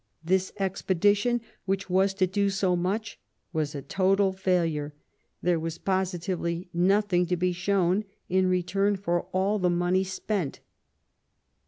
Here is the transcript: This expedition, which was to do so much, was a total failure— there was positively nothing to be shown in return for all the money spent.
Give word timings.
This 0.23 0.51
expedition, 0.57 1.41
which 1.65 1.87
was 1.87 2.15
to 2.15 2.25
do 2.25 2.49
so 2.49 2.75
much, 2.75 3.19
was 3.53 3.75
a 3.75 3.83
total 3.83 4.31
failure— 4.33 4.95
there 5.43 5.59
was 5.59 5.77
positively 5.77 6.67
nothing 6.73 7.27
to 7.27 7.37
be 7.37 7.51
shown 7.51 8.05
in 8.27 8.47
return 8.49 8.95
for 8.95 9.25
all 9.31 9.59
the 9.59 9.69
money 9.69 10.03
spent. 10.03 10.59